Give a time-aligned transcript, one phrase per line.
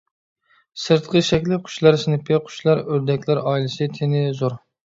[0.83, 4.61] سىرتقى شەكلى قۇشلار سىنىپى، قۇشلار، ئۆردەكلەر ئائىلىسى، تېنى زور.